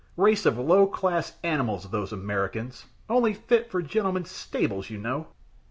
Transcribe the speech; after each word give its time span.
"Race 0.17 0.47
of 0.47 0.57
low 0.57 0.87
class 0.87 1.33
animals, 1.43 1.91
those 1.91 2.11
Americans 2.11 2.85
only 3.07 3.35
fit 3.35 3.69
for 3.69 3.83
gentlemen's 3.83 4.31
stables, 4.31 4.89
you 4.89 4.97
know." 4.97 5.27